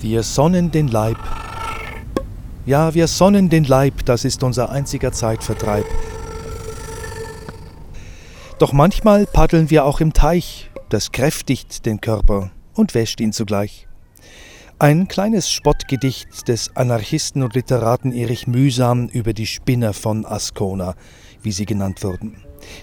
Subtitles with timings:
[0.00, 1.18] Wir sonnen den Leib.
[2.64, 5.84] Ja, wir sonnen den Leib, das ist unser einziger Zeitvertreib.
[8.58, 13.88] Doch manchmal paddeln wir auch im Teich, das kräftigt den Körper und wäscht ihn zugleich.
[14.78, 20.94] Ein kleines Spottgedicht des Anarchisten und Literaten Erich Mühsam über die Spinner von Ascona,
[21.42, 22.36] wie sie genannt wurden,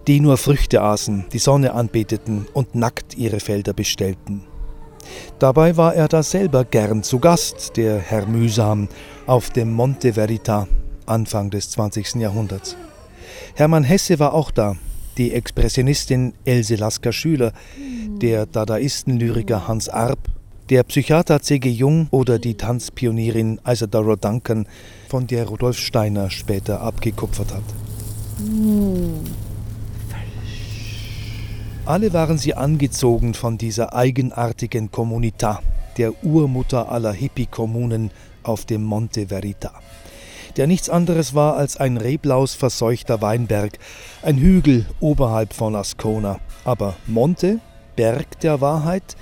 [0.05, 4.43] die nur Früchte aßen, die Sonne anbeteten und nackt ihre Felder bestellten.
[5.39, 8.87] Dabei war er da selber gern zu Gast, der Herr Mühsam,
[9.25, 10.67] auf dem Monte Verita,
[11.05, 12.15] Anfang des 20.
[12.15, 12.75] Jahrhunderts.
[13.55, 14.75] Hermann Hesse war auch da,
[15.17, 17.53] die Expressionistin Else Lasker-Schüler,
[18.21, 20.19] der Dadaisten-Lyriker Hans Arp
[20.69, 21.69] der Psychiater C.G.
[21.69, 24.67] Jung oder die Tanzpionierin Isadora Duncan,
[25.07, 27.63] von der Rudolf Steiner später abgekupfert hat.
[31.87, 35.59] Alle waren sie angezogen von dieser eigenartigen Comunità,
[35.97, 38.11] der Urmutter aller Hippie-Kommunen
[38.43, 39.71] auf dem Monte Verita,
[40.57, 43.79] der nichts anderes war als ein reblausverseuchter Weinberg,
[44.21, 46.41] ein Hügel oberhalb von Ascona.
[46.65, 47.61] Aber Monte,
[47.95, 49.15] Berg der Wahrheit,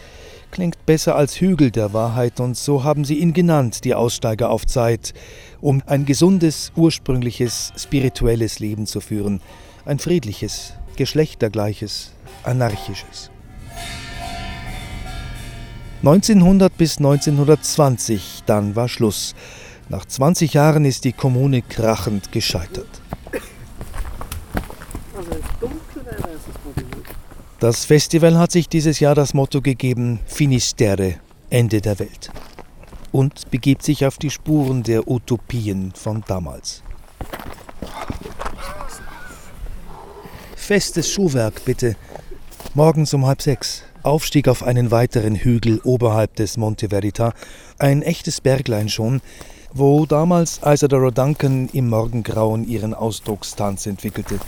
[0.56, 4.66] klingt besser als Hügel der Wahrheit und so haben sie ihn genannt, die Aussteiger auf
[4.66, 5.14] Zeit,
[5.60, 9.42] um ein gesundes, ursprüngliches, spirituelles Leben zu führen,
[9.84, 13.32] ein friedliches, geschlechtergleiches, anarchisches.
[16.04, 19.36] 1900 bis 1920, dann war Schluss.
[19.90, 23.02] Nach 20 Jahren ist die Kommune krachend gescheitert.
[27.66, 31.16] Das Festival hat sich dieses Jahr das Motto gegeben Finisterre,
[31.50, 32.30] Ende der Welt.
[33.12, 36.84] Und begibt sich auf die Spuren der Utopien von damals.
[40.56, 41.96] Festes Schuhwerk, bitte.
[42.76, 43.82] Morgens um halb sechs.
[44.04, 47.34] Aufstieg auf einen weiteren Hügel oberhalb des Monte Verita.
[47.80, 49.22] Ein echtes Berglein schon,
[49.74, 54.40] wo damals Isadora Duncan im Morgengrauen ihren Ausdruckstanz entwickelte.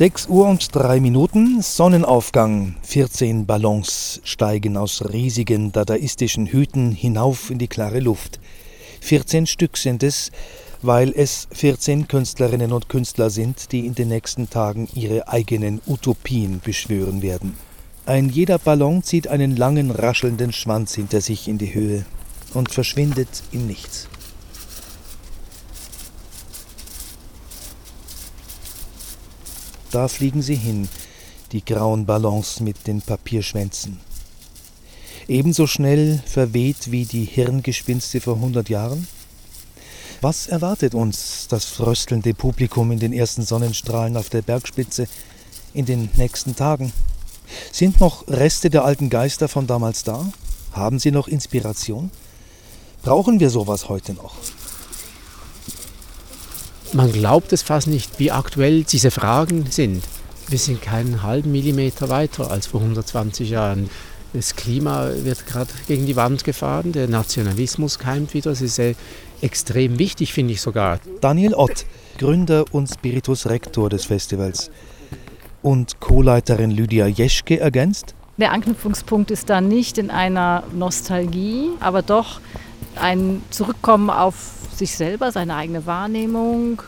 [0.00, 2.76] 6 Uhr und 3 Minuten, Sonnenaufgang.
[2.84, 8.40] 14 Ballons steigen aus riesigen dadaistischen Hüten hinauf in die klare Luft.
[9.02, 10.30] 14 Stück sind es,
[10.80, 16.62] weil es 14 Künstlerinnen und Künstler sind, die in den nächsten Tagen ihre eigenen Utopien
[16.64, 17.58] beschwören werden.
[18.06, 22.06] Ein jeder Ballon zieht einen langen, raschelnden Schwanz hinter sich in die Höhe
[22.54, 24.08] und verschwindet im Nichts.
[29.90, 30.88] Da fliegen sie hin,
[31.52, 33.98] die grauen Ballons mit den Papierschwänzen.
[35.26, 39.06] Ebenso schnell verweht wie die Hirngespinste vor hundert Jahren?
[40.20, 45.08] Was erwartet uns das fröstelnde Publikum in den ersten Sonnenstrahlen auf der Bergspitze
[45.72, 46.92] in den nächsten Tagen?
[47.72, 50.30] Sind noch Reste der alten Geister von damals da?
[50.72, 52.10] Haben sie noch Inspiration?
[53.02, 54.34] Brauchen wir sowas heute noch?
[56.92, 60.02] Man glaubt es fast nicht, wie aktuell diese Fragen sind.
[60.48, 63.88] Wir sind keinen halben Millimeter weiter als vor 120 Jahren.
[64.32, 68.50] Das Klima wird gerade gegen die Wand gefahren, der Nationalismus keimt wieder.
[68.50, 68.96] Das ist sehr
[69.40, 70.98] extrem wichtig, finde ich sogar.
[71.20, 71.86] Daniel Ott,
[72.18, 74.72] Gründer und Spiritus Rector des Festivals.
[75.62, 78.16] Und Co-Leiterin Lydia Jeschke ergänzt.
[78.36, 82.40] Der Anknüpfungspunkt ist da nicht in einer Nostalgie, aber doch
[82.96, 86.82] ein Zurückkommen auf sich selber, seine eigene Wahrnehmung.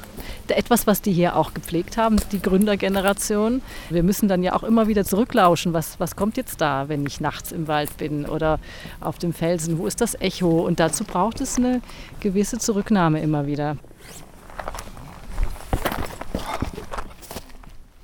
[0.48, 3.62] Etwas, was die hier auch gepflegt haben, die Gründergeneration.
[3.88, 5.72] Wir müssen dann ja auch immer wieder zurücklauschen.
[5.72, 8.58] Was, was kommt jetzt da, wenn ich nachts im Wald bin oder
[9.00, 9.78] auf dem Felsen?
[9.78, 10.66] Wo ist das Echo?
[10.66, 11.80] Und dazu braucht es eine
[12.20, 13.76] gewisse Zurücknahme immer wieder.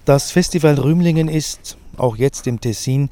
[0.07, 3.11] Das Festival Rümlingen ist, auch jetzt im Tessin,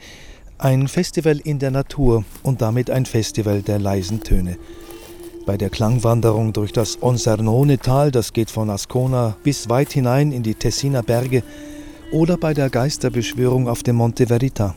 [0.57, 4.57] ein Festival in der Natur und damit ein Festival der leisen Töne.
[5.47, 10.57] Bei der Klangwanderung durch das Onsernone-Tal, das geht von Ascona bis weit hinein in die
[10.57, 11.45] Tessiner Berge,
[12.11, 14.75] oder bei der Geisterbeschwörung auf dem Monte Verita.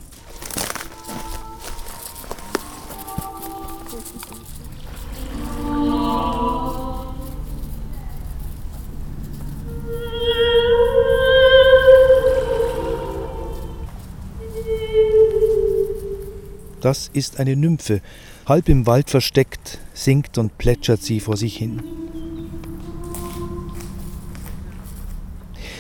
[16.81, 18.01] Das ist eine Nymphe,
[18.45, 21.83] Halb im Wald versteckt, singt und plätschert sie vor sich hin.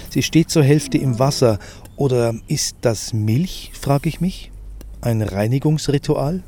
[0.09, 1.59] Sie steht zur Hälfte im Wasser.
[1.95, 4.51] Oder ist das Milch, frage ich mich?
[5.01, 6.43] Ein Reinigungsritual?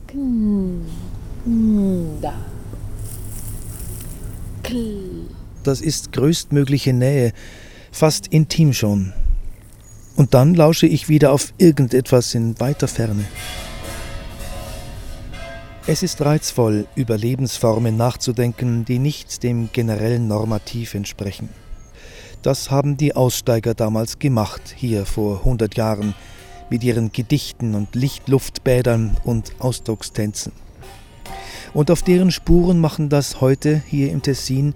[5.64, 7.34] Das ist größtmögliche Nähe,
[7.92, 9.14] fast intim schon.
[10.16, 13.26] Und dann lausche ich wieder auf irgendetwas in weiter Ferne.
[15.94, 21.50] Es ist reizvoll, über Lebensformen nachzudenken, die nicht dem generellen Normativ entsprechen.
[22.42, 26.14] Das haben die Aussteiger damals gemacht, hier vor 100 Jahren,
[26.70, 30.54] mit ihren Gedichten und Lichtluftbädern und Ausdruckstänzen.
[31.74, 34.74] Und auf deren Spuren machen das heute hier im Tessin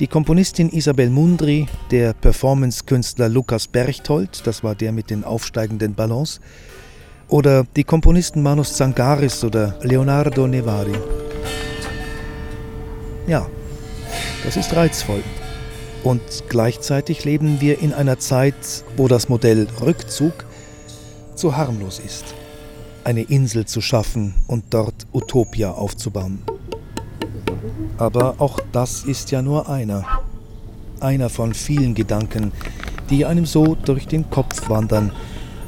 [0.00, 6.40] die Komponistin Isabel Mundri, der Performancekünstler Lukas Berchtold, das war der mit den aufsteigenden Ballons,
[7.30, 10.94] oder die Komponisten Manos Zangaris oder Leonardo Nevari.
[13.26, 13.46] Ja,
[14.44, 15.22] das ist reizvoll.
[16.02, 20.32] Und gleichzeitig leben wir in einer Zeit, wo das Modell Rückzug
[21.36, 22.34] zu harmlos ist.
[23.04, 26.42] Eine Insel zu schaffen und dort Utopia aufzubauen.
[27.98, 30.04] Aber auch das ist ja nur einer.
[31.00, 32.52] Einer von vielen Gedanken,
[33.08, 35.12] die einem so durch den Kopf wandern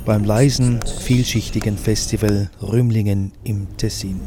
[0.04, 4.20] beim leisen, vielschichtigen Festival Rümlingen im Tessin.